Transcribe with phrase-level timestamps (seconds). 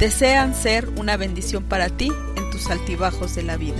[0.00, 3.76] desean ser una bendición para ti en tus altibajos de la vida.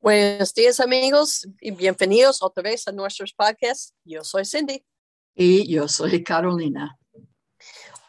[0.00, 3.94] Buenos días amigos y bienvenidos otra vez a nuestros podcasts.
[4.02, 4.84] Yo soy Cindy.
[5.36, 6.98] Y yo soy Carolina.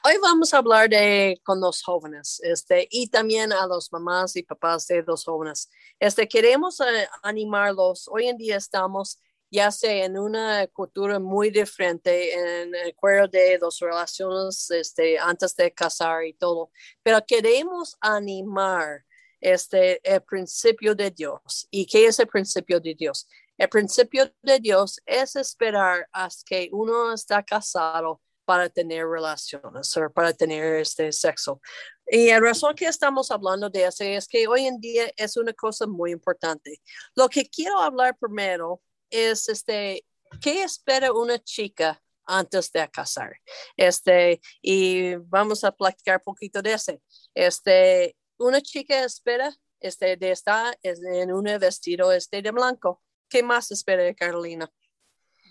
[0.03, 4.41] Hoy vamos a hablar de con los jóvenes este, y también a los mamás y
[4.41, 5.69] papás de los jóvenes.
[5.99, 8.07] Este, queremos eh, animarlos.
[8.11, 9.19] Hoy en día estamos
[9.53, 15.55] ya sea en una cultura muy diferente en el cuero de las relaciones este, antes
[15.55, 16.71] de casar y todo,
[17.03, 19.05] pero queremos animar
[19.39, 21.67] este, el principio de Dios.
[21.69, 23.27] ¿Y qué es el principio de Dios?
[23.55, 30.11] El principio de Dios es esperar hasta que uno está casado para tener relaciones o
[30.11, 31.61] para tener este sexo.
[32.07, 35.53] Y la razón que estamos hablando de eso es que hoy en día es una
[35.53, 36.81] cosa muy importante.
[37.13, 38.81] Lo que quiero hablar primero
[39.13, 40.05] es este,
[40.41, 43.31] ¿qué espera una chica antes de casar?
[43.77, 47.01] Este, y vamos a platicar un poquito de ese.
[47.33, 53.01] Este, una chica espera este, de estar en un vestido este de blanco.
[53.29, 54.69] ¿Qué más espera Carolina?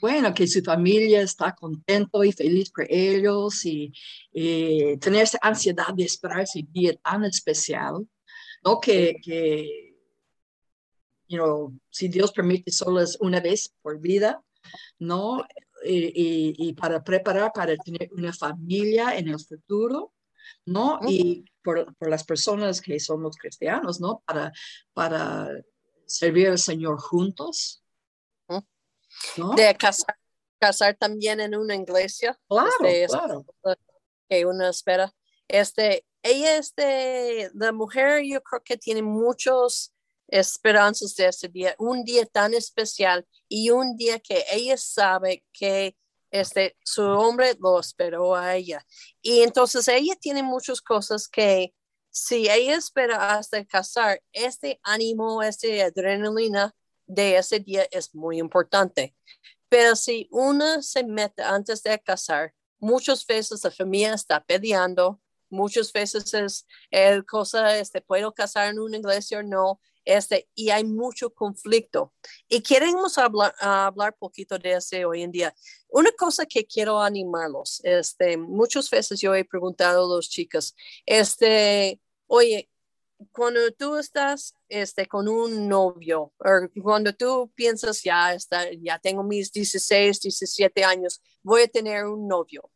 [0.01, 3.93] Bueno, que su familia está contento y feliz por ellos y,
[4.99, 8.05] tener esa ansiedad de esperar ese día tan especial,
[8.65, 8.81] ¿no?
[8.81, 9.92] Que, que
[11.33, 14.43] you know, si Dios permite, solo es una vez por vida,
[14.99, 15.43] ¿no?
[15.85, 20.13] Y, para preparar para tener una familia en el futuro,
[20.67, 21.01] ¿no?
[21.09, 24.23] Y por, por, las personas que somos cristianos, ¿no?
[24.27, 24.53] Para,
[24.93, 25.49] para
[26.07, 27.83] servir al Señor juntos.
[29.37, 29.55] ¿no?
[29.55, 30.17] De casar,
[30.59, 32.39] casar también en una iglesia.
[32.49, 33.45] Claro, este, claro.
[34.29, 35.13] Que uno espera.
[35.49, 39.93] Este, ella, este, la mujer, yo creo que tiene muchos
[40.33, 45.95] esperanzas de ese día, un día tan especial y un día que ella sabe que
[46.31, 48.85] este, su hombre lo esperó a ella.
[49.21, 51.75] Y entonces ella tiene muchas cosas que
[52.11, 56.75] si ella espera hasta casar, este ánimo, este adrenalina
[57.07, 59.15] de ese día es muy importante.
[59.69, 65.21] Pero si uno se mete antes de casar, muchas veces la familia está peleando,
[65.51, 70.71] muchas veces es el cosa, este, puedo casar en una iglesia o no, este, y
[70.71, 72.13] hay mucho conflicto.
[72.49, 75.55] Y queremos hablar, hablar poquito de eso hoy en día.
[75.89, 80.75] Una cosa que quiero animarlos, este, muchas veces yo he preguntado a los chicos,
[81.07, 82.69] este, oye,
[83.31, 89.23] cuando tú estás este, con un novio, o cuando tú piensas, ya, está, ya tengo
[89.23, 92.71] mis 16, 17 años, voy a tener un novio,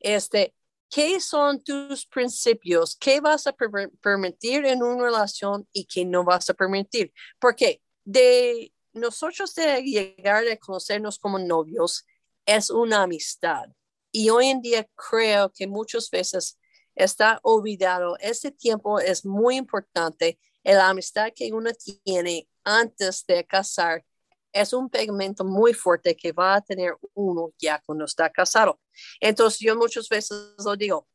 [0.00, 0.55] este,
[0.88, 2.96] ¿Qué son tus principios?
[2.96, 7.12] ¿Qué vas a permitir en una relación y qué no vas a permitir?
[7.38, 12.06] Porque de nosotros de llegar a conocernos como novios
[12.46, 13.66] es una amistad.
[14.12, 16.58] Y hoy en día creo que muchas veces
[16.94, 18.16] está olvidado.
[18.20, 20.38] Ese tiempo es muy importante.
[20.64, 21.70] La amistad que uno
[22.04, 24.04] tiene antes de casar
[24.52, 28.80] es un pigmento muy fuerte que va a tener uno ya cuando está casado.
[29.20, 31.06] Entonces yo muchas veces lo digo,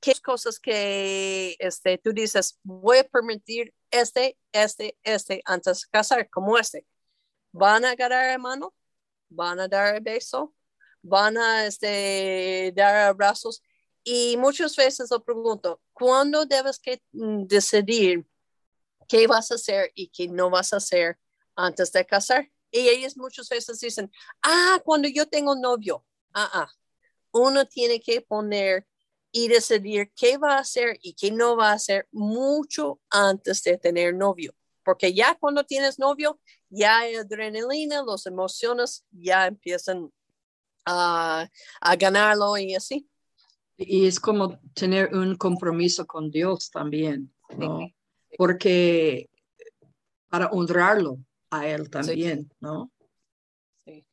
[0.00, 6.30] ¿qué cosas que este, tú dices, voy a permitir este, este, este antes de casar,
[6.30, 6.86] como este?
[7.52, 8.74] ¿Van a agarrar mano?
[9.28, 10.54] ¿Van a dar beso?
[11.02, 13.62] ¿Van a este, dar abrazos?
[14.04, 18.26] Y muchas veces lo pregunto, ¿cuándo debes que mm, decidir
[19.08, 21.18] qué vas a hacer y qué no vas a hacer
[21.56, 22.50] antes de casar.
[22.70, 24.10] Y ellos muchas veces dicen,
[24.42, 26.04] ah, cuando yo tengo novio,
[26.34, 26.70] ah, ah,
[27.32, 28.86] uno tiene que poner
[29.32, 33.78] y decidir qué va a hacer y qué no va a hacer mucho antes de
[33.78, 34.54] tener novio.
[34.84, 40.12] Porque ya cuando tienes novio, ya hay adrenalina, las emociones ya empiezan
[40.84, 41.48] a,
[41.80, 43.08] a ganarlo y así.
[43.76, 47.90] Y es como tener un compromiso con Dios también, ¿no?
[48.38, 49.28] Porque
[50.28, 51.18] para honrarlo,
[51.50, 52.90] a él también, ¿no?
[53.84, 54.06] Sí.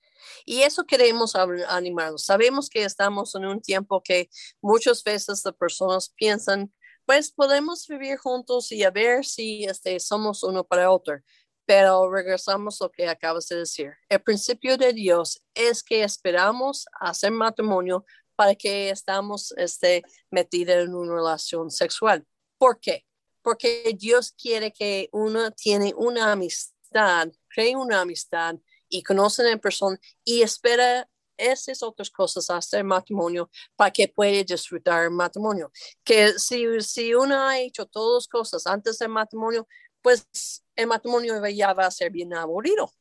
[0.46, 2.26] Y eso queremos animarlos.
[2.26, 4.30] Sabemos que estamos en un tiempo que
[4.62, 6.74] muchas veces las personas piensan,
[7.06, 11.20] pues podemos vivir juntos y a ver si este, somos uno para otro.
[11.66, 13.94] Pero regresamos a lo que acabas de decir.
[14.10, 20.94] El principio de Dios es que esperamos hacer matrimonio para que estamos este, metidos en
[20.94, 22.26] una relación sexual.
[22.58, 23.06] ¿Por qué?
[23.42, 26.73] Porque Dios quiere que uno tiene una amistad,
[27.50, 28.56] cree una amistad
[28.90, 34.44] y conocen en persona y espera esas otras cosas hasta el matrimonio para que pueda
[34.44, 35.72] disfrutar el matrimonio.
[36.04, 39.68] Que si, si uno ha hecho todas las cosas antes del matrimonio,
[40.02, 40.28] pues
[40.76, 42.92] el matrimonio ya va a ser bien aburrido.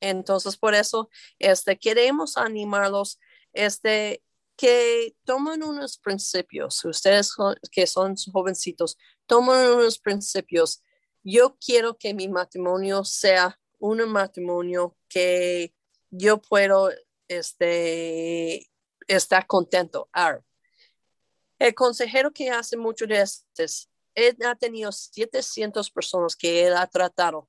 [0.00, 1.08] Entonces, por eso,
[1.38, 3.20] este, queremos animarlos,
[3.52, 4.22] este,
[4.56, 7.32] que tomen unos principios, ustedes
[7.70, 10.82] que son jovencitos, tomen unos principios.
[11.22, 15.74] Yo quiero que mi matrimonio sea un matrimonio que
[16.10, 16.90] yo puedo
[17.28, 18.70] este,
[19.06, 20.08] estar contento.
[21.58, 26.86] el consejero que hace mucho de estos él ha tenido 700 personas que él ha
[26.86, 27.48] tratado.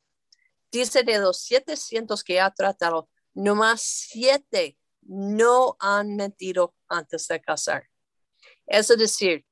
[0.71, 7.89] Dice de los 700 que ha tratado, nomás 7 no han mentido antes de casar.
[8.65, 9.45] Es decir,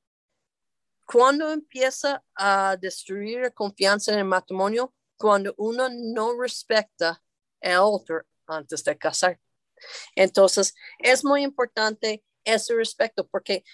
[1.04, 7.22] cuando empieza a destruir la confianza en el matrimonio, cuando uno no respeta
[7.60, 9.40] el otro antes de casar.
[10.14, 13.64] Entonces, es muy importante ese respeto porque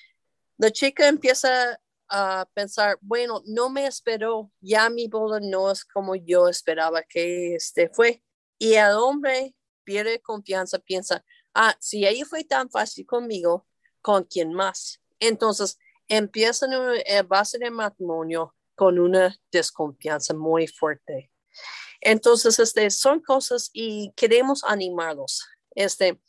[0.57, 6.17] la chica empieza a pensar, bueno, no me esperó, ya mi boda no es como
[6.17, 8.23] yo esperaba que este fue.
[8.59, 9.55] Y el hombre
[9.85, 13.67] pierde confianza, piensa, ah, si ella fue tan fácil conmigo,
[14.01, 15.01] ¿con quién más?
[15.21, 15.79] Entonces,
[16.09, 21.31] empiezan a eh, base de matrimonio con una desconfianza muy fuerte.
[22.01, 25.47] Entonces, este, son cosas y queremos animarlos.
[25.75, 26.21] Este,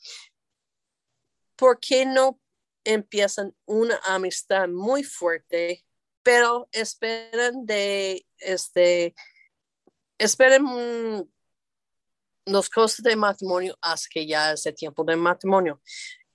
[1.56, 2.40] ¿por qué no
[2.84, 5.86] empiezan una amistad muy fuerte,
[6.24, 9.16] pero esperan de, este,
[10.18, 10.66] esperen
[12.46, 15.82] los cosas de matrimonio hasta que ya es el tiempo de matrimonio.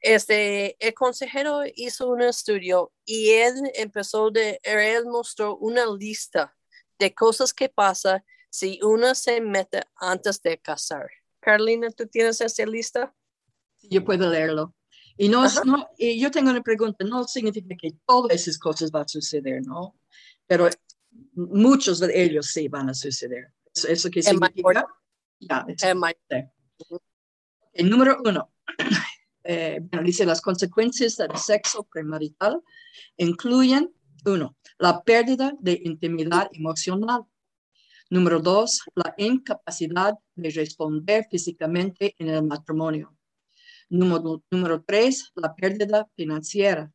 [0.04, 6.54] Este, el consejero hizo un estudio y él empezó de, él mostró una lista
[6.98, 11.08] de cosas que pasa si uno se mete antes de casar.
[11.40, 13.14] Carolina, ¿tú tienes esa lista?
[13.80, 14.74] Yo puedo leerlo.
[15.16, 19.04] Y, no, no, y yo tengo una pregunta, no significa que todas esas cosas van
[19.04, 19.98] a suceder, ¿no?
[20.46, 20.68] Pero
[21.32, 23.54] muchos de ellos sí van a suceder.
[23.74, 24.86] ¿Eso, eso qué significa?
[25.40, 25.64] Ya,
[27.72, 28.52] el número uno,
[29.44, 32.60] eh, dice las consecuencias del sexo premarital
[33.16, 33.92] incluyen,
[34.26, 37.22] uno, la pérdida de intimidad emocional.
[38.10, 43.16] Número dos, la incapacidad de responder físicamente en el matrimonio.
[43.88, 46.90] Número, tres, la pérdida financiera.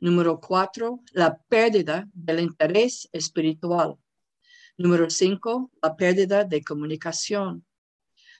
[0.00, 3.96] Número cuatro, la pérdida del interés espiritual.
[4.76, 7.64] Número cinco, la pérdida de comunicación.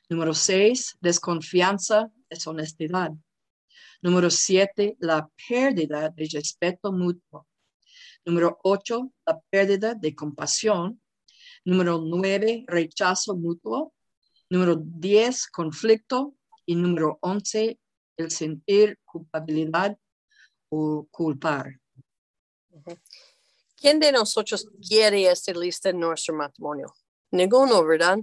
[0.09, 3.13] Número seis, desconfianza, deshonestidad.
[4.05, 7.47] Número siete, la pérdida de respeto mutuo.
[8.27, 11.01] Número ocho, la pérdida de compasión.
[11.65, 13.95] Número nueve, rechazo mutuo.
[14.51, 16.35] Número diez, conflicto
[16.67, 17.81] y número 11,
[18.19, 19.97] el sentir culpabilidad
[20.69, 21.81] o culpar.
[23.75, 26.95] ¿Quién de nosotros quiere esta lista en nuestro matrimonio?
[27.31, 28.19] Ninguno, ¿verdad?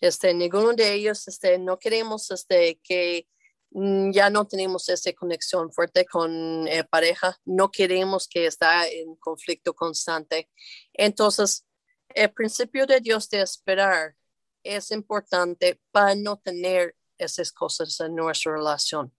[0.00, 3.28] Este, ninguno de ellos, este, no queremos este, que
[3.74, 9.74] ya no tenemos esa conexión fuerte con eh, pareja, no queremos que está en conflicto
[9.74, 10.50] constante.
[10.92, 11.66] Entonces,
[12.14, 14.14] el principio de Dios de esperar
[14.62, 19.12] es importante para no tener esas cosas en nuestra relación.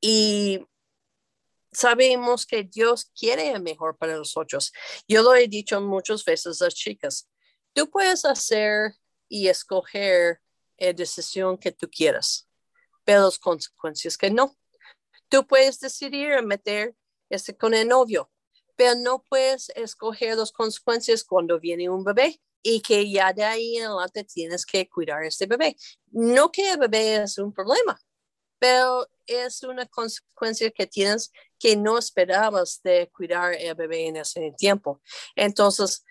[0.00, 0.66] Y
[1.72, 4.72] sabemos que Dios quiere el mejor para nosotros.
[5.08, 7.28] Yo lo he dicho muchas veces a las chicas,
[7.72, 8.94] tú puedes hacer
[9.28, 10.40] y escoger
[10.78, 12.48] la decisión que tú quieras,
[13.04, 14.56] pero las consecuencias que no.
[15.28, 16.94] Tú puedes decidir meter
[17.30, 18.30] este con el novio,
[18.76, 23.76] pero no puedes escoger las consecuencias cuando viene un bebé y que ya de ahí
[23.76, 25.76] en adelante tienes que cuidar a este bebé.
[26.10, 28.00] No que el bebé es un problema,
[28.58, 34.52] pero es una consecuencia que tienes que no esperabas de cuidar al bebé en ese
[34.56, 35.00] tiempo.
[35.36, 36.04] Entonces,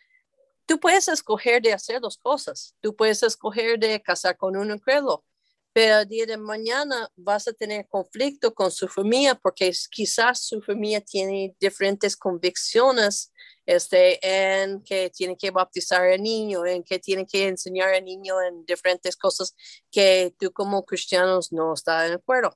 [0.65, 2.75] tú puedes escoger de hacer dos cosas.
[2.81, 5.25] Tú puedes escoger de casar con un incrédulo,
[5.73, 11.01] pero día de mañana vas a tener conflicto con su familia porque quizás su familia
[11.01, 13.33] tiene diferentes convicciones
[13.65, 18.39] este, en que tiene que bautizar al niño, en que tiene que enseñar al niño
[18.41, 19.55] en diferentes cosas
[19.89, 22.55] que tú como cristianos no estás de acuerdo.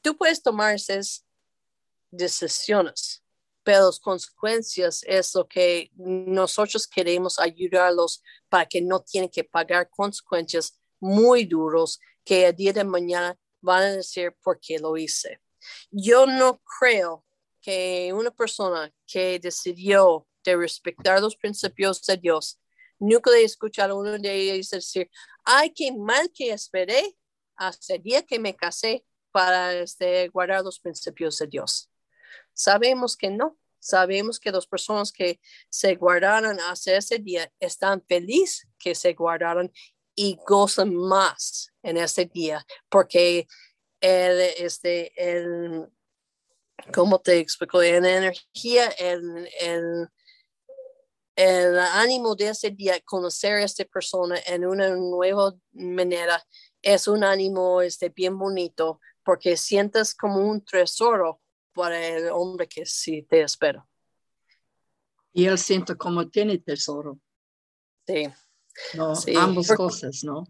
[0.00, 1.24] Tú puedes tomar esas
[2.12, 3.24] decisiones,
[3.64, 9.90] pero las consecuencias es lo que nosotros queremos ayudarlos para que no tienen que pagar
[9.90, 15.40] consecuencias muy duros que a día de mañana van a decir por qué lo hice.
[15.90, 17.24] Yo no creo
[17.60, 22.58] que una persona que decidió de respetar los principios de Dios,
[22.98, 25.10] nunca he escuchado a uno de ellos decir,
[25.44, 27.16] ay, qué mal que esperé
[27.56, 31.90] hasta el día que me casé para este, guardar los principios de Dios.
[32.52, 33.58] Sabemos que no.
[33.78, 39.72] Sabemos que las personas que se guardaron hasta ese día están felices que se guardaron
[40.14, 43.46] y gozan más en ese día porque
[44.00, 45.86] el, este, el,
[46.92, 47.82] ¿cómo te explico?
[47.82, 50.08] En energía, el, el,
[51.36, 56.44] el ánimo de ese día, conocer a esta persona en una nueva manera,
[56.82, 61.40] es un ánimo este, bien bonito porque sientes como un tesoro
[61.72, 63.86] para el hombre que sí te espera.
[65.32, 67.18] Y él siente como tiene tesoro.
[68.06, 68.28] Sí.
[68.94, 70.44] No, ambas cosas, ¿no?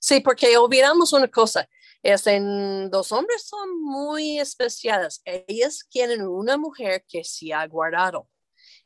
[0.00, 1.68] Sí, porque olvidamos una cosa.
[2.02, 5.22] Es en, los hombres son muy especiales.
[5.24, 8.28] Ellos quieren una mujer que se ha guardado.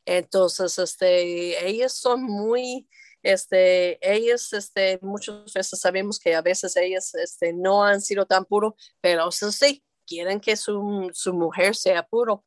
[0.05, 2.87] Entonces, este, ellos son muy,
[3.21, 8.45] este, ellos, este, muchas veces sabemos que a veces ellos, este, no han sido tan
[8.45, 12.45] puros, pero sí, quieren que su, su mujer sea puro.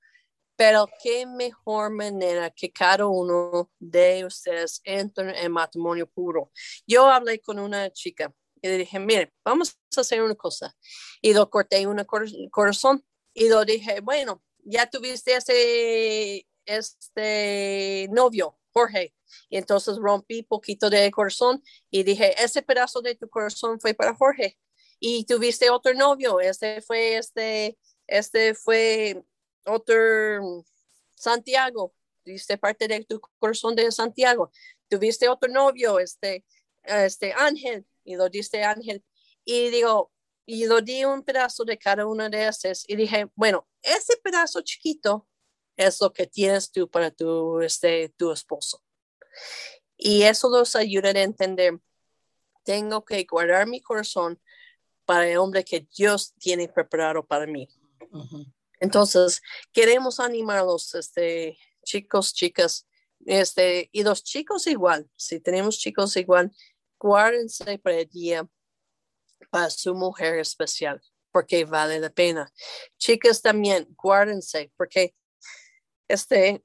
[0.57, 6.53] Pero qué mejor manera que cada uno de ustedes entre en matrimonio puro.
[6.87, 10.77] Yo hablé con una chica y le dije, mire, vamos a hacer una cosa.
[11.21, 12.05] Y lo corté un
[12.51, 13.05] corazón
[13.35, 19.15] y lo dije, bueno, ya tuviste ese este novio, Jorge.
[19.49, 24.15] Y entonces rompí poquito de corazón y dije, ese pedazo de tu corazón fue para
[24.15, 24.59] Jorge.
[24.99, 29.25] Y tuviste otro novio, este fue este, este fue
[29.65, 30.65] otro
[31.15, 34.51] Santiago, tuviste parte de tu corazón de Santiago.
[34.89, 36.45] Tuviste otro novio, este,
[36.83, 39.05] este Ángel, y lo diste Ángel.
[39.45, 40.13] Y digo,
[40.47, 44.61] y lo di un pedazo de cada una de esas y dije, bueno, ese pedazo
[44.63, 45.29] chiquito
[45.77, 48.83] es lo que tienes tú para tu, este, tu esposo.
[49.97, 51.79] Y eso los ayuda a entender,
[52.65, 54.41] tengo que guardar mi corazón
[55.05, 57.69] para el hombre que Dios tiene preparado para mí.
[58.83, 59.41] Entonces,
[59.73, 62.89] queremos animarlos, este, chicos, chicas,
[63.25, 66.51] este, y los chicos igual, si tenemos chicos igual,
[66.99, 68.49] guárdense para el día
[69.51, 72.53] para su mujer especial, porque vale la pena.
[72.99, 75.15] Chicas también, guárdense, porque
[76.09, 76.65] este,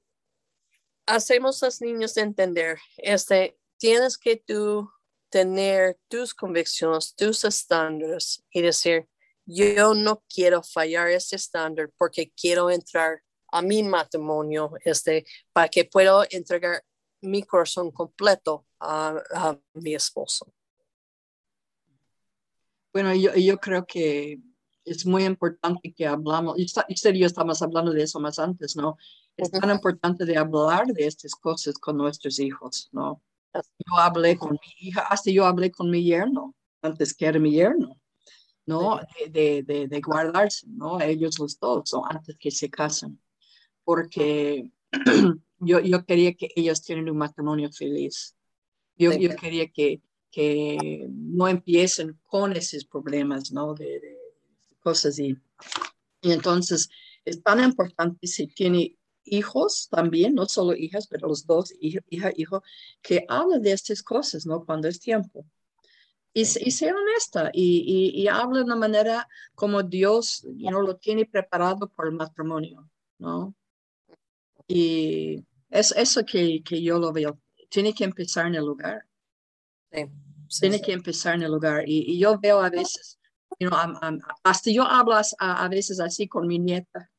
[1.06, 4.90] hacemos a los niños entender, este, tienes que tú
[5.28, 9.08] tener tus convicciones, tus estándares y decir,
[9.48, 15.24] yo no quiero fallar ese estándar porque quiero entrar a mi matrimonio este,
[15.54, 16.84] para que pueda entregar
[17.22, 20.52] mi corazón completo a, mi esposo.
[22.92, 24.38] Bueno, yo, yo, creo que
[24.84, 28.76] es muy importante que hablamos, y usted y yo estamos hablando de eso más antes,
[28.76, 28.98] ¿no?
[29.36, 33.22] Es tan importante de hablar de estas cosas con nuestros hijos, ¿no?
[33.54, 37.52] Yo hablé con mi hija, hasta yo hablé con mi yerno, antes que era mi
[37.52, 37.98] yerno,
[38.68, 39.00] ¿no?
[39.30, 41.00] De, de, de, guardarse, ¿no?
[41.00, 42.04] Ellos los dos, ¿no?
[42.04, 43.18] antes que se casen.
[43.82, 44.70] Porque
[45.58, 48.36] yo, yo quería que ellos tienen un matrimonio feliz.
[48.94, 53.72] Yo, yo quería que, que no empiecen con esos problemas, ¿no?
[53.72, 54.18] De, de
[54.80, 55.34] cosas y,
[56.20, 56.90] y entonces
[57.24, 62.32] es tan importante si tiene hijos también, no solo hijas, pero los dos, hija, hija
[62.36, 62.62] hijo,
[63.00, 64.64] que hablen de estas cosas, ¿no?
[64.66, 65.46] Cuando es tiempo.
[66.34, 70.82] Y, y sea honesta y, y, y habla de una manera como Dios you know,
[70.82, 73.54] lo tiene preparado por el matrimonio, ¿no?
[74.68, 77.40] Y es eso que, que yo lo veo.
[77.70, 79.04] Tiene que empezar en el lugar.
[80.60, 81.84] Tiene que empezar en el lugar.
[81.86, 83.18] Y, yo veo a veces,
[83.58, 83.78] you know,
[84.44, 87.10] hasta yo hablo a, a, veces así con mi nieta.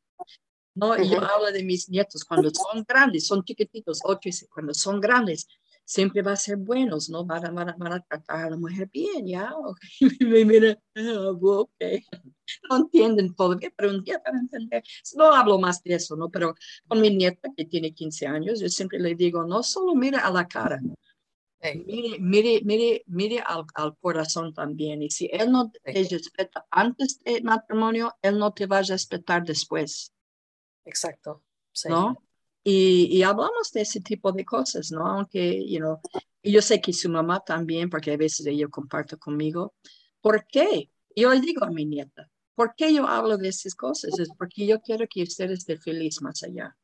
[0.75, 0.97] ¿no?
[0.97, 5.47] Y yo hablo de mis nietos cuando son grandes, son chiquititos, ocho, cuando son grandes,
[5.89, 7.25] siempre va a ser buenos, ¿no?
[7.25, 9.51] Van a, van a, tratar a la mujer bien, ¿ya?
[10.21, 11.71] Mira, ah, ok.
[12.67, 14.83] No entienden todavía, pero un día van a entender.
[15.15, 16.29] No hablo más de eso, ¿no?
[16.31, 16.55] Pero
[16.87, 20.31] con mi nieta, que tiene 15 años, yo siempre le digo, no solo mira a
[20.31, 20.79] la cara,
[21.61, 25.03] Mire, mire, mire, mire al, al, corazón también.
[25.03, 29.43] Y si él no te respeta antes del matrimonio, él no te va a respetar
[29.43, 30.13] después.
[30.85, 31.43] Exacto.
[31.89, 32.23] ¿No?
[32.63, 35.07] Y, hablamos de ese tipo de cosas, ¿no?
[35.07, 35.99] Aunque, you know,
[36.43, 39.73] yo sé que su mamá también, porque a veces ella comparte conmigo.
[40.21, 40.91] ¿Por qué?
[41.15, 44.19] Yo le digo a mi nieta, ¿Por qué yo hablo de esas cosas?
[44.19, 46.75] Es porque yo quiero que usted esté feliz más allá.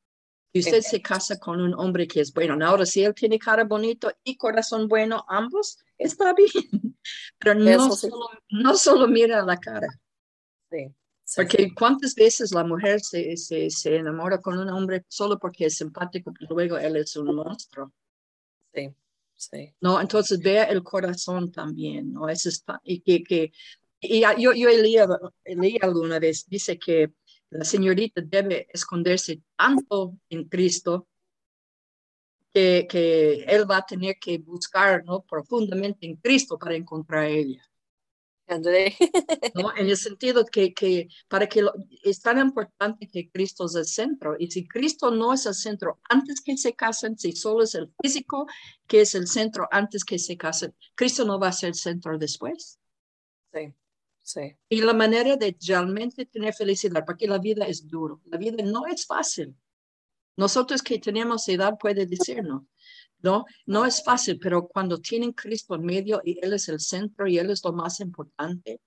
[0.54, 2.58] Que usted se casa con un hombre que es bueno.
[2.66, 6.48] Ahora, si él tiene cara bonito y corazón bueno, ambos, está bien.
[7.40, 9.90] Pero no, solo, no solo mira la cara.
[10.72, 10.96] Sí.
[11.36, 15.78] Porque cuántas veces la mujer se, se, se, enamora con un hombre solo porque es
[15.78, 17.92] simpático, pero luego él es un monstruo.
[18.74, 18.94] Sí,
[19.34, 19.74] sí.
[19.82, 22.30] No, entonces vea el corazón también, ¿no?
[22.30, 23.52] Eso está, y que, que
[24.00, 27.14] y yo, yo leí alguna vez, dice que
[27.50, 31.08] la señorita debe esconderse tanto en Cristo
[32.54, 35.22] que, que él va a tener que buscar ¿no?
[35.22, 37.64] profundamente en Cristo para encontrar a ella.
[39.56, 39.76] ¿no?
[39.76, 41.66] En el sentido que, que para que
[42.04, 44.36] es tan importante que Cristo es el centro.
[44.38, 47.92] Y si Cristo no es el centro antes que se casen, si solo es el
[48.02, 48.48] físico
[48.88, 52.18] que es el centro antes que se casen, Cristo no va a ser el centro
[52.18, 52.80] después.
[53.54, 53.74] Sí.
[54.22, 54.56] Sí.
[54.70, 58.88] Y la manera de realmente tener felicidad, porque la vida es duro, la vida no
[58.88, 59.56] es fácil.
[60.36, 62.64] Nosotros que tenemos edad puede decirnos,
[63.26, 67.28] no, no es fácil, pero cuando tienen Cristo en medio y Él es el centro
[67.28, 68.80] y Él es lo más importante,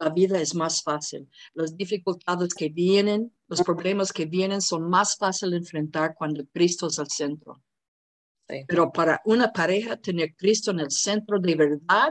[0.00, 1.28] la vida es más fácil.
[1.52, 6.86] Las dificultades que vienen, los problemas que vienen son más fáciles de enfrentar cuando Cristo
[6.86, 7.62] es el centro.
[8.48, 8.64] Sí.
[8.66, 12.10] Pero para una pareja, tener Cristo en el centro de verdad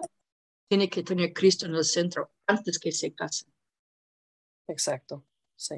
[0.68, 3.52] tiene que tener Cristo en el centro antes que se casen.
[4.68, 5.26] Exacto,
[5.56, 5.76] sí.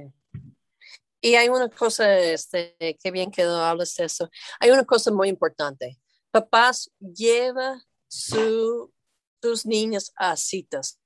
[1.26, 4.30] Y hay una cosa, este, qué bien que hablas de eso.
[4.60, 5.98] Hay una cosa muy importante.
[6.30, 8.94] Papás, lleva su,
[9.42, 11.00] sus niños a citas.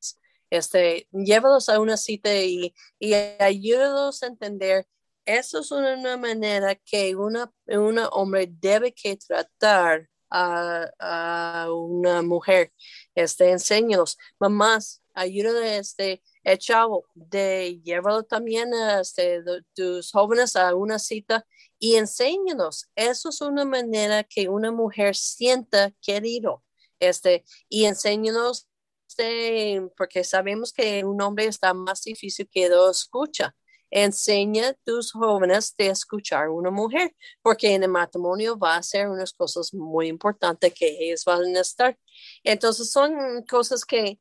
[0.49, 4.85] Este, llévalos a una cita y, y ayúdalos a entender.
[5.23, 12.73] Eso es una, manera que una, una hombre debe que tratar a, una mujer.
[13.15, 19.43] Este, enséñalos, mamás, ayuda este, el chavo, de llévalo también a este,
[19.75, 21.46] tus jóvenes a una cita
[21.77, 22.89] y enséñalos.
[22.96, 26.63] Eso es una manera que una mujer sienta querido.
[27.00, 28.67] Este, y enséñalos,
[29.08, 33.55] este, porque sabemos que un hombre está más difícil que lo escucha
[33.91, 38.84] enseña a tus jóvenes de escuchar a una mujer, porque en el matrimonio va a
[38.84, 41.97] ser unas cosas muy importantes que ellos van a estar.
[42.43, 44.19] Entonces son cosas que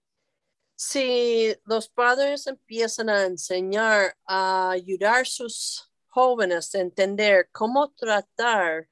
[0.78, 8.88] si los padres empiezan a enseñar a ayudar a sus jóvenes a entender cómo tratar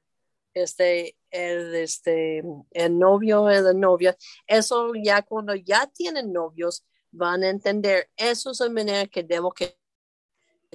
[0.53, 7.43] este, el, este, el novio o la novia, eso ya cuando ya tienen novios, van
[7.43, 9.79] a entender, eso es la manera que debo que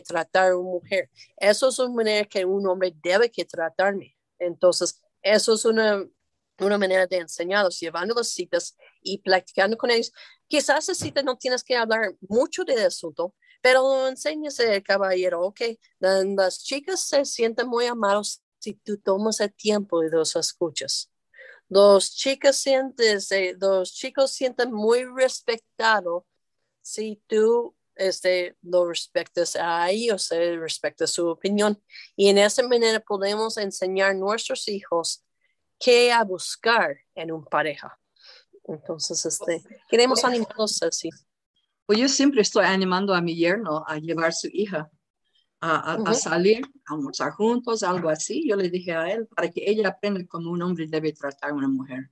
[0.06, 1.10] tratar a una mujer.
[1.36, 4.16] Eso es una manera que un hombre debe que tratarme.
[4.38, 6.08] Entonces, eso es una,
[6.64, 10.12] una manera de enseñarlos, llevando las citas y practicando con ellos.
[10.46, 15.60] Quizás esa cita no tienes que hablar mucho del asunto, pero enseñas el caballero, ok,
[15.98, 21.10] las chicas se sienten muy amados si tú tomas el tiempo y los escuchas.
[21.68, 23.18] Los chicos sienten,
[23.58, 26.24] los chicos sienten muy respetados
[26.82, 31.82] si tú este, lo respetas a ellos, eh, respecta su opinión.
[32.16, 35.24] Y en esa manera podemos enseñar a nuestros hijos
[35.82, 37.98] qué a buscar en un pareja.
[38.64, 41.10] Entonces, este, queremos animarlos así.
[41.84, 44.88] Pues yo siempre estoy animando a mi yerno a llevar su hija
[45.60, 48.48] a, a, salir, a almorzar juntos, algo así.
[48.48, 51.54] Yo le dije a él para que ella aprenda cómo un hombre debe tratar a
[51.54, 52.10] una mujer.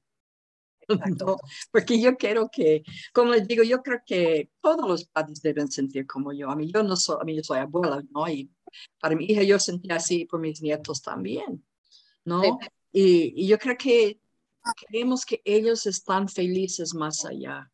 [1.71, 6.07] porque yo quiero que, como les digo, yo creo que todos los padres deben sentir
[6.07, 6.51] como yo.
[6.51, 8.29] A mí, yo no soy, a mí yo soy abuela, ¿no?
[8.29, 8.51] Y
[9.01, 11.65] para mi hija yo sentía así por mis nietos también,
[12.25, 12.59] ¿no?
[12.93, 14.21] Y, y, yo creo que
[14.77, 17.71] queremos que ellos están felices más allá.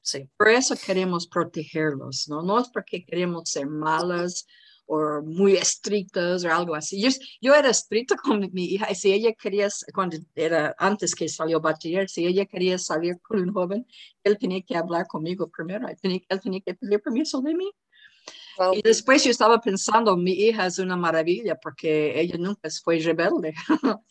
[0.00, 0.28] Sí.
[0.38, 2.42] Por eso queremos protegerlos, ¿no?
[2.42, 4.46] No es porque queremos ser malas
[4.88, 7.00] o muy estrictas o algo así.
[7.00, 7.10] Yo,
[7.42, 11.60] yo era estricta con mi hija y si ella quería, cuando era antes que salió
[11.60, 13.86] bachiller, si ella quería salir con un joven,
[14.24, 17.70] él tenía que hablar conmigo primero, él tenía, él tenía que pedir permiso de mí.
[18.72, 23.54] Y después yo estaba pensando, mi hija es una maravilla porque ella nunca fue rebelde.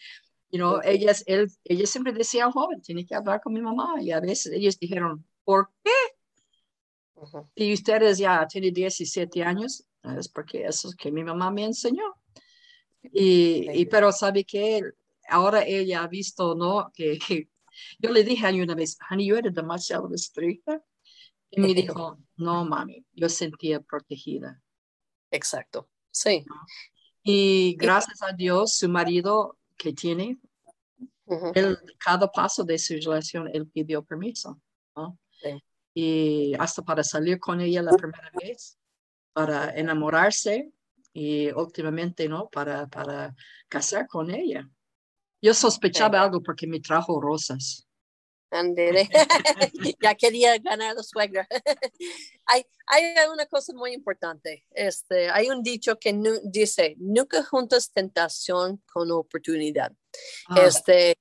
[0.51, 4.01] you know, ella, él, ella siempre decía al joven, tiene que hablar con mi mamá.
[4.01, 5.91] Y a veces ellos dijeron, ¿por qué?
[7.55, 9.85] Y ustedes ya tienen 17 años,
[10.17, 12.03] es porque eso es que mi mamá me enseñó.
[13.01, 14.81] Y, y pero sabe que
[15.29, 16.91] ahora ella ha visto, ¿no?
[16.93, 17.17] Que,
[17.99, 20.81] yo le dije a ella una vez, honey, yo era demasiado estricta.
[21.49, 24.61] Y me dijo, no, mami, yo sentía protegida.
[25.31, 26.45] Exacto, sí.
[27.23, 30.39] Y gracias a Dios, su marido que tiene,
[31.55, 34.59] él, cada paso de su relación, él pidió permiso.
[34.95, 35.17] ¿no?
[35.39, 35.63] Sí.
[35.93, 38.77] y hasta para salir con ella la primera vez,
[39.33, 40.71] para enamorarse
[41.13, 42.49] y últimamente, ¿no?
[42.49, 43.35] Para, para
[43.67, 44.67] casar con ella.
[45.41, 47.86] Yo sospechaba algo porque me trajo rosas.
[50.01, 51.47] ya quería ganar la suegra.
[52.45, 54.65] hay, hay una cosa muy importante.
[54.71, 59.91] Este, hay un dicho que dice, nunca juntas tentación con oportunidad.
[60.47, 60.61] Ah.
[60.65, 61.17] Este,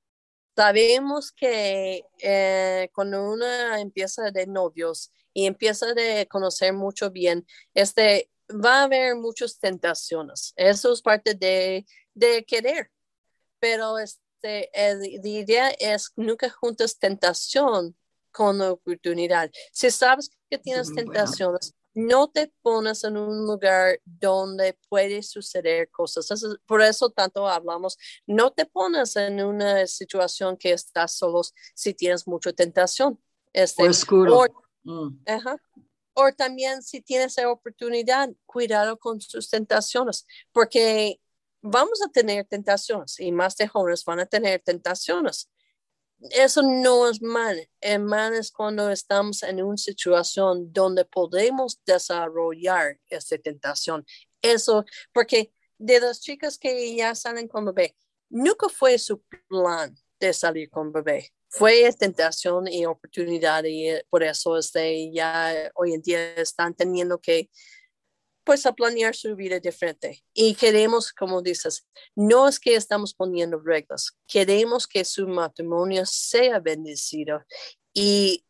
[0.57, 8.31] sabemos que eh, cuando uno empieza de novios y empieza de conocer mucho bien, este,
[8.51, 10.53] va a haber muchas tentaciones.
[10.57, 11.85] Eso es parte de,
[12.15, 12.91] de querer.
[13.59, 14.71] Pero este, este,
[15.23, 17.97] la idea es nunca juntas tentación
[18.31, 19.51] con oportunidad.
[19.73, 26.29] Si sabes que tienes tentaciones, no te pones en un lugar donde puede suceder cosas.
[26.67, 27.97] por eso tanto hablamos,
[28.27, 31.41] no te pones en una situación que estás solo
[31.75, 33.19] si tienes mucha tentación.
[33.53, 34.45] Este, o oscuro.
[34.85, 35.17] Mm.
[36.13, 41.21] O también si tienes la oportunidad, cuidado con sus tentaciones, porque
[41.63, 45.51] vamos a tener tentaciones y más de jóvenes van a tener tentaciones.
[46.31, 47.69] Eso no es mal.
[47.81, 54.07] El mal es cuando estamos en una situación donde podemos desarrollar esta tentación.
[54.41, 57.97] Eso, porque de las chicas que ya salen con bebé,
[58.31, 61.31] nunca fue su plan de salir con bebé.
[61.49, 67.51] Fue tentación y oportunidad y por eso este, ya hoy en día están teniendo que
[68.47, 70.25] pues a planear su vida diferente.
[70.33, 76.61] Y queremos, como dices, no es que estamos poniendo reglas, queremos que su matrimonio sea
[76.61, 77.45] bendecido
[77.93, 78.47] y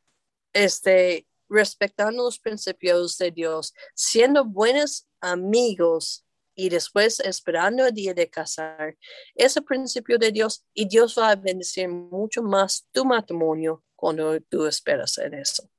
[0.52, 8.28] este, respetando los principios de Dios, siendo buenos amigos y después esperando el día de
[8.28, 8.96] casar,
[9.34, 14.66] ese principio de Dios y Dios va a bendecir mucho más tu matrimonio cuando tú
[14.66, 15.70] esperas en eso.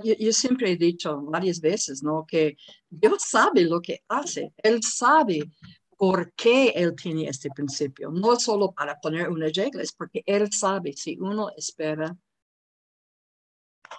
[0.00, 2.24] Yo, siempre he dicho varias veces, ¿no?
[2.26, 2.56] Que
[2.88, 4.52] Dios sabe lo que hace.
[4.56, 5.50] Él sabe
[5.96, 8.10] por qué Él tiene este principio.
[8.10, 12.16] No solo para poner unas reglas, porque Él sabe si uno espera,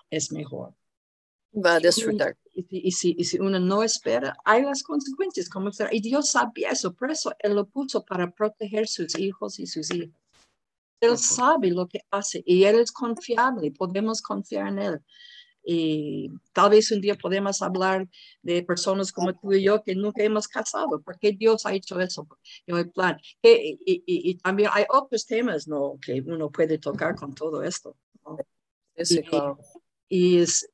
[0.10, 0.74] es mejor.
[1.54, 2.36] Va a disfrutar.
[2.56, 5.50] Y, si, y si uno no espera, hay las consecuencias.
[5.50, 6.94] Como y Dios sabe eso.
[6.94, 10.24] Por eso Él lo puso para proteger sus hijos y sus hijas.
[11.04, 13.72] Él sabe lo que hace y Él es confiable.
[13.72, 15.02] Podemos confiar en Él.
[15.66, 18.08] Y tal vez un día podemos hablar
[18.42, 21.02] de personas como tú y yo que nunca hemos casado.
[21.02, 22.28] ¿Por qué Dios ha hecho eso?
[22.66, 23.18] el plan.
[23.42, 25.98] Y, también hay otros temas ¿no?
[26.02, 27.96] que uno puede tocar con todo esto.
[30.10, 30.70] y, es,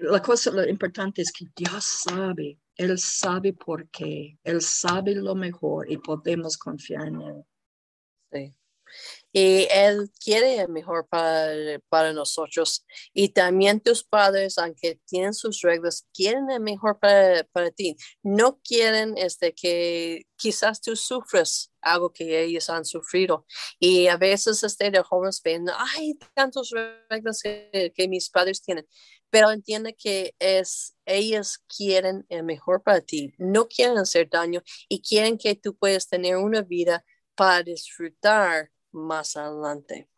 [0.00, 5.34] la cosa lo importante es que Dios sabe, Él sabe por qué, Él sabe lo
[5.34, 7.44] mejor y podemos confiar en Él.
[8.32, 8.54] Sí
[9.36, 12.86] y Él quiere el mejor para, nosotros.
[13.12, 17.96] Y también tus padres, aunque tienen sus reglas, quieren el mejor para, ti.
[18.22, 23.44] No quieren este, que quizás tú sufres algo que ellos han sufrido.
[23.80, 25.66] Y a veces este, de jóvenes ven,
[25.96, 26.70] hay tantas
[27.10, 28.86] reglas que, que mis padres tienen
[29.30, 35.02] pero entiende que es ellos quieren el mejor para ti, no quieren hacer daño y
[35.02, 40.08] quieren que tú puedas tener una vida para disfrutar más adelante.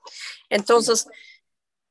[0.48, 1.06] Entonces,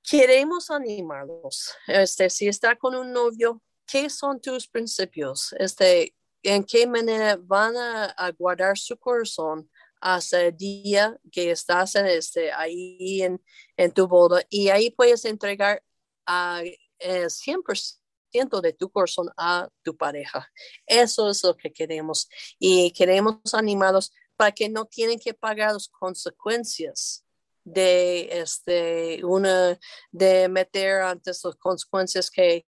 [0.03, 1.73] queremos animarlos.
[1.87, 5.53] Este, si está con un novio, ¿qué son tus principios?
[5.57, 9.69] Este, ¿En qué manera van a, guardar su corazón
[9.99, 13.43] hasta el día que estás en este, ahí en,
[13.77, 14.43] en tu boda?
[14.49, 15.83] Y ahí puedes entregar
[16.25, 16.61] a,
[16.99, 17.99] 100%
[18.33, 20.51] eh, de tu corazón a tu pareja.
[20.85, 22.29] Eso es lo que queremos.
[22.59, 27.23] Y queremos animarlos para que no tienen que pagar las consecuencias
[27.63, 29.79] de este una
[30.11, 32.65] de meter antes las consecuencias que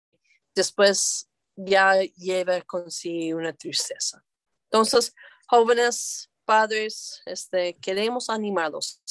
[0.54, 4.22] después ya lleva consigo una tristeza.
[4.64, 5.14] Entonces,
[5.46, 9.02] jóvenes, padres, este, queremos animarlos.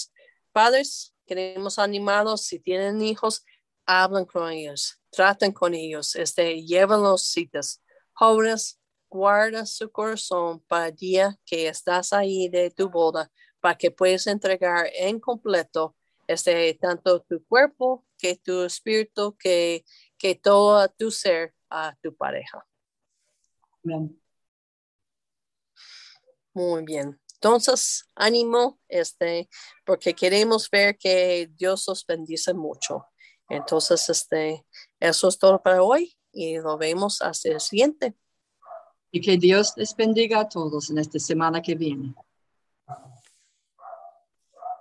[0.52, 2.42] Padres, queremos animarlos.
[2.42, 3.44] Si tienen hijos,
[3.86, 7.82] hablan con ellos, traten con ellos, este, llévenlos citas.
[8.14, 8.81] Jóvenes,
[9.12, 14.26] guarda su corazón para el día que estás ahí de tu boda, para que puedas
[14.26, 15.96] entregar en completo
[16.28, 19.84] este, tanto tu cuerpo que tu espíritu, que,
[20.18, 22.66] que todo tu ser a tu pareja.
[26.54, 27.20] Muy bien.
[27.34, 29.50] Entonces, ánimo, este,
[29.86, 33.06] porque queremos ver que Dios os bendice mucho.
[33.50, 34.66] Entonces, este,
[35.00, 38.16] eso es todo para hoy y lo vemos hasta el siguiente.
[39.12, 42.14] Y que Dios les bendiga a todos en esta semana que viene.